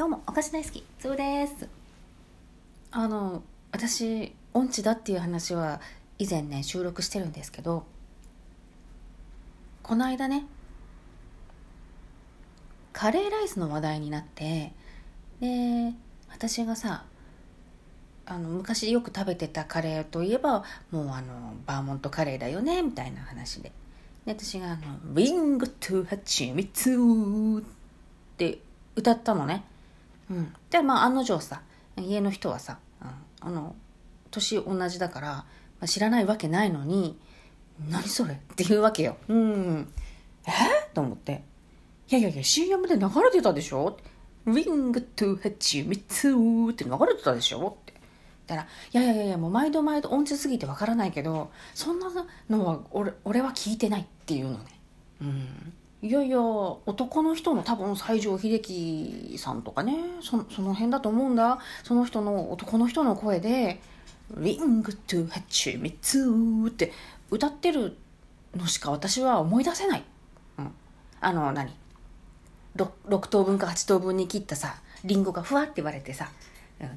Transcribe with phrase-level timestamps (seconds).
[0.00, 1.68] どうもお菓子大好きつぶです
[2.90, 5.82] あの私音痴だっていう話は
[6.18, 7.84] 以前ね収録してるんですけど
[9.82, 10.46] この間ね
[12.94, 14.72] カレーライスの話題になって
[15.38, 15.92] で
[16.30, 17.04] 私がさ
[18.24, 23.70] あの昔よく食べてたカレーといえばもうあのバーモントカレーだよねみたいな話で
[24.24, 24.80] で私があの
[25.14, 26.96] 「リンゴとハチミツ」
[27.60, 28.60] って
[28.96, 29.64] 歌ったのね。
[30.30, 30.54] うん。
[30.70, 31.62] で、まあ案の定さ、
[31.96, 33.08] 家の人はさ、うん、
[33.48, 33.76] あの、
[34.30, 35.44] 年同じだから、ま
[35.82, 37.18] あ、知らないわけないのに、
[37.88, 38.34] 何それ？
[38.34, 39.16] って言うわけよ。
[39.28, 39.92] うん。
[40.46, 40.50] え？
[40.94, 41.42] と思って。
[42.08, 43.96] いやいやいや、CM で流れてたでしょ？
[44.46, 46.30] リングとハチミツ
[46.70, 47.76] って流れてたでしょ？
[47.80, 47.94] って。
[48.46, 52.10] だから、いやいやいや、もう毎度毎度音痴すぎてわからないけど、そんな
[52.48, 54.64] のは俺俺は聞いてないっていうのね。
[55.22, 55.72] うん。
[56.02, 61.58] いやいや、男の人の多分西城秀樹さんとかね、そその辺だと思うんだ。
[61.84, 63.80] その人の、男の人の声で、
[64.36, 66.32] リングとハチミツ
[66.68, 66.92] って
[67.30, 67.98] 歌ってる
[68.56, 70.04] のしか私は思い出せない。
[70.58, 70.72] うん。
[71.20, 71.70] あの何、
[72.76, 76.30] 6, 6等分か8等分に切ったさ、リンゴがふわって言われてさ、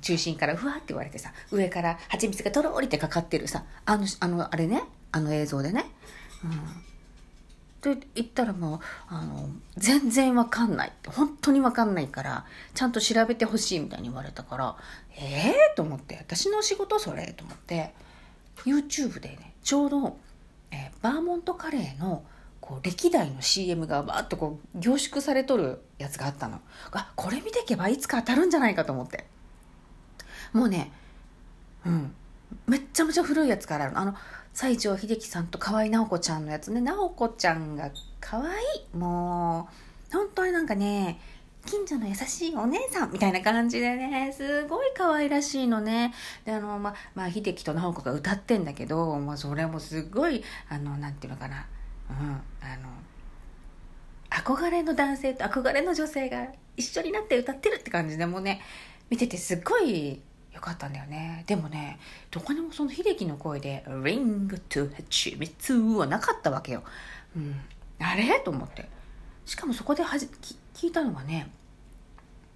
[0.00, 5.86] 中心からふわって言われてさ、上から蜂蜜がとろりってかかってるさ、あの、あの、あれね、あの映像でね？
[6.44, 6.91] うん
[7.90, 10.92] って言ったらもう、あの、全然わかんない。
[11.06, 14.76] 本当にわかんないから、ちゃんと調べてほしいみたいに言われたから、
[15.16, 17.34] ええー、と思って、私の仕事それ？
[17.36, 17.92] と思って、
[18.64, 20.16] YouTube でね、ちょうど、
[20.70, 22.24] えー、バーモントカレーの、
[22.60, 26.60] こう、歴代の CM がバーッとこう、凝縮されとるやつがあったの。
[26.92, 29.26] あ、これ見ていけばいつか当たるんじゃないかと思って。
[30.52, 30.92] もうね、
[31.84, 32.14] うん。
[32.66, 34.00] めっちゃめちゃ古いやつからあるの。
[34.00, 34.14] あの、
[34.54, 36.80] 西城秀樹さんと河合直子ちゃんのやつね。
[36.80, 38.44] 直子ちゃんが可愛
[38.92, 38.96] い。
[38.96, 39.68] も
[40.10, 41.18] う、本当になんかね、
[41.64, 46.12] 近所の優しいお姉さんみたいな感じでね、すごい可愛らしいのね。
[46.44, 51.66] で、あの、ま、まあ、秀樹と直子が歌ってんだけど、まあ、それもすごい、あの、なんていうのかな。
[52.10, 52.16] うん、
[52.60, 52.88] あの、
[54.30, 58.60] 憧れの男性と憧れの女性が一緒になって歌ってるって感じでもうね、
[59.08, 60.20] 見ててすっごい
[60.54, 61.44] よかったんだよね。
[61.46, 61.98] でもね
[62.30, 66.82] どこにもその秀樹の声で「リングと蜂蜜」はなかったわけよ、
[67.36, 67.60] うん、
[67.98, 68.40] あれ？
[68.40, 68.88] と思って。
[69.44, 70.28] しかもそこではじ
[70.74, 71.50] 聞いたのがね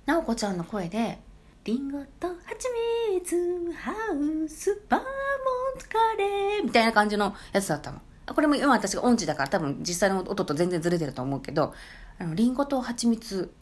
[0.06, 1.18] 直子ちゃんの声で
[1.64, 2.68] 「リンゴと蜂
[3.12, 8.00] 蜜ハウスバーモントカレー」みたいな感じのやつだったの。
[8.26, 11.74] これも今私が音痴だから多分実際の音と全然ずれてると思うけど
[12.18, 13.52] あのリンゴと蜂蜜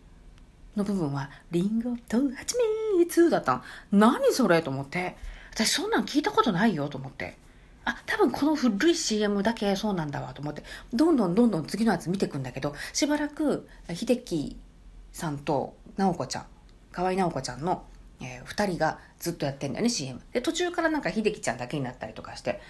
[0.74, 2.56] の部分は「リンゴと蜂蜜
[3.02, 3.62] 2だった
[3.92, 4.62] 何それ？
[4.62, 5.16] と思って。
[5.52, 7.36] 私そんなん聞いたことないよと思って。
[7.84, 14.56] あ、多分この古い CM だけそうなんだわと思って、どんどんどんどん次のやつ見ていくんだけど、しばらく、秀樹
[15.12, 16.46] さんと直子ちゃん、
[16.92, 17.84] 河合直子ちゃんの、
[18.20, 20.20] えー、2人がずっとやってんだよね、CM。
[20.32, 22.60] で、途中からなんか秀樹ちゃんだけになったりとかして、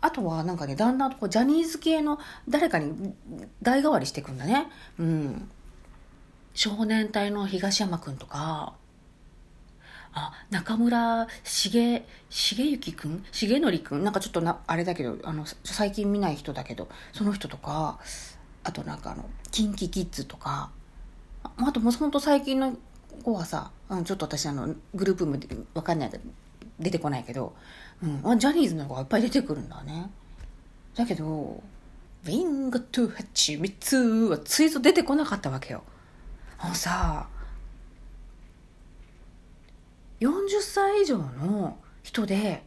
[0.00, 3.12] あとはなんかね、だんだんこうジャニーズ系の誰かに
[3.60, 4.68] 代替わりしていくんだね。
[4.98, 5.50] うん。
[6.54, 8.74] 少年隊の東山くんとか、
[10.16, 13.24] あ、中村重、重幸くん？
[13.32, 14.04] 重則くん？
[14.04, 17.98] なんかちょっとな、あれだけど、あの、最近見ない人だけど、その人とか、
[18.62, 20.70] あとなんかあの、キンキキッズとか、
[21.42, 22.76] ああともうほんと最近の
[23.24, 23.72] 子はさ、
[24.04, 25.36] ちょっと私あの、グループも
[25.74, 26.24] わかんないけど、
[26.78, 27.54] 出てこないけど、
[28.02, 30.10] うん、あジャニーズの子がいっぱい出てくるんだね。
[30.94, 31.62] だけど、
[32.24, 35.82] ウィングトゥハチミツはツイート出てこなかったわけよ。
[36.58, 37.28] あのさ
[40.24, 42.64] 40歳以上の人で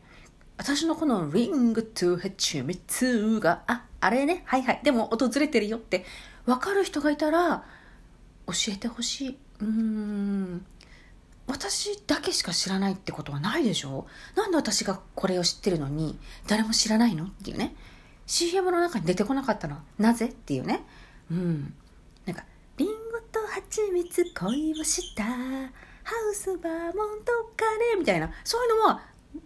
[0.57, 6.05] 私のこのリングトゥヘチミツがああれねはいはいでも訪れてるよって
[6.45, 7.63] 分かる人がいたら
[8.45, 9.37] 教えてほしい。
[9.59, 10.65] うん。
[11.47, 14.05] 私だけしか知らないってことはないでしょ？
[14.35, 16.17] なんで私がこれを知ってるのに
[16.47, 17.25] 誰も知らないの？
[17.25, 17.75] っていうね。
[18.25, 20.27] CM の中に出てこなかったのなぜ？
[20.27, 20.85] っていうね。
[21.31, 21.73] うん。
[22.25, 22.45] なんか
[22.77, 22.93] リンゴ
[23.31, 25.23] と蜂蜜恋をした。
[26.07, 26.93] ハウスバーモン
[27.25, 28.31] トカレーみたいな。
[28.45, 29.01] そういうのは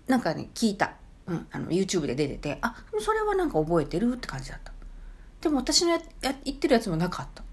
[0.06, 0.94] なんかね聞いた、
[1.25, 4.72] うん、あの YouTube で出ててあそれはなんか覚えてるって感じだった。
[5.42, 7.44] でも私のやや言ってるやつもなかった。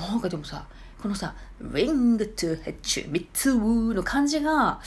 [0.00, 0.64] なんかでもさ
[1.02, 4.80] このさ「リングとハチミツ」の感じが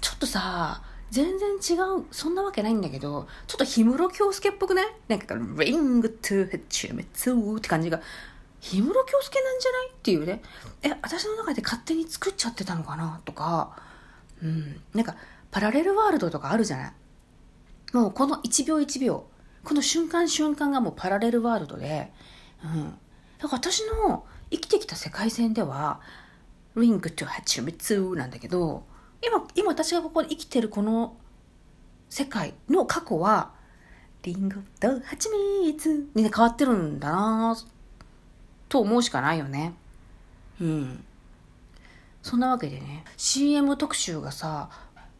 [0.00, 8.00] ちょっとさ全然違う、そんなわけないんだけど、ちょっと氷室京介っぽくねなんか、リングトゥヘチミツって感じが
[8.62, 9.90] 氷室京介なんじゃない？
[9.90, 10.42] っていうね。
[10.82, 13.20] え、私の中で勝手に作っちゃってたのかな？
[13.24, 13.76] とか、
[14.42, 14.80] うん。
[14.94, 15.16] なんか、
[15.50, 16.92] パラレルワールドとかあるじゃない？
[17.92, 19.26] もうこの1秒1秒、
[19.64, 22.12] この瞬間瞬間がもうパラレルワールドで、
[22.64, 22.98] うん。
[23.38, 26.00] だから私の生きてきた世界線では、
[26.76, 28.84] リングとハチミツなんだけど、
[29.22, 31.16] 今、今私がここで生きてるこの
[32.08, 33.52] 世界の過去は、
[34.22, 35.28] リンゴとハチ
[35.64, 37.56] ミツに変わってるんだな
[38.70, 39.74] と思うしかないよね。
[40.60, 41.04] うん。
[42.22, 44.70] そんなわけでね、CM 特集がさ、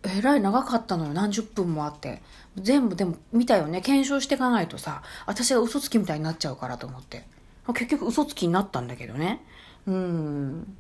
[0.03, 1.13] えらい長かったのよ。
[1.13, 2.23] 何十分もあって。
[2.57, 3.81] 全部でも見たよね。
[3.83, 7.27] 検証していかないとさ、私が嘘つきみたいになっちゃうからと思って。
[7.75, 9.45] 結局嘘つきになったんだけどね。
[9.87, 10.77] うん。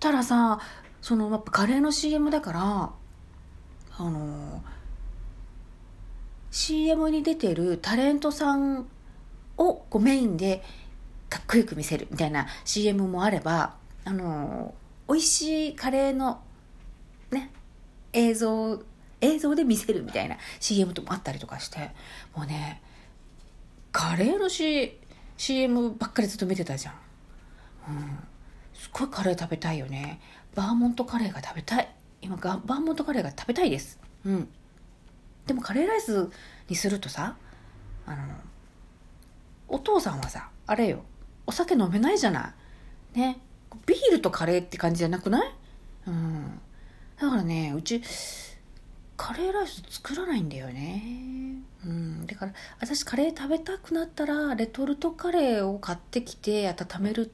[0.00, 0.60] たださ、
[1.00, 2.90] その、やっぱカレーの CM だから、
[3.96, 4.62] あの、
[6.50, 8.86] CM に出てるタレントさん
[9.56, 10.62] をこうメインで
[11.28, 14.74] かっこよく見せるみたいな CM もあれば、あの、
[15.08, 16.40] 美味しいカレーの
[17.30, 17.50] ね、
[18.12, 18.82] 映像、
[19.20, 21.90] 映像で見せるみたいな CM ともあったりとかして、
[22.34, 22.82] もうね、
[23.92, 24.98] カレーの、C、
[25.36, 26.94] CM ばっかりずっと見てたじゃん。
[27.88, 28.18] うん。
[28.74, 30.20] すっごいカレー食べたいよね。
[30.54, 31.88] バーモントカレーが食べたい。
[32.20, 33.98] 今、バーモントカレーが食べたいです。
[34.24, 34.48] うん。
[35.46, 36.30] でもカレーライス
[36.68, 37.36] にするとさ、
[38.06, 38.16] あの、
[39.68, 41.04] お父さんはさ、あれよ、
[41.48, 42.54] お酒飲めないじゃな
[43.14, 43.18] い。
[43.18, 43.40] ね。
[43.86, 45.50] ビールとカレーって感じじゃなくない？
[46.06, 46.60] うん。
[47.18, 48.02] だからね、うち、
[49.16, 51.02] カレーライス作らないんだよね。
[51.86, 52.26] うん。
[52.26, 57.32] だから、私カレー食べたくなったら、レトルトカレーを買ってきて温める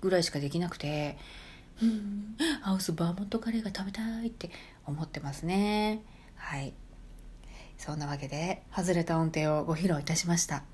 [0.00, 1.16] ぐらいしかできなくて、
[1.80, 4.50] うん、ハウスバーモントカレーが食べたいって
[4.86, 6.02] 思ってますね。
[6.34, 6.74] はい。
[7.78, 10.64] そんなわけで、外れた音程をご披露いたしました。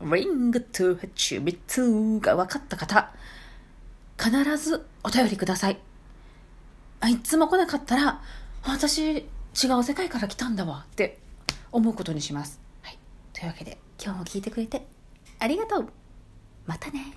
[0.00, 3.12] Ring to Hachibitsu が分かった方、
[4.18, 5.78] 必ずお便りください。
[7.00, 8.20] あいつも来なかったら、
[8.64, 9.22] 私、違
[9.78, 11.18] う世界から来たんだわって
[11.72, 12.60] 思うことにします。
[12.82, 12.98] はい。
[13.32, 14.86] というわけで、今日も聞いてくれて
[15.38, 15.88] ありがとう。
[16.66, 17.12] またね。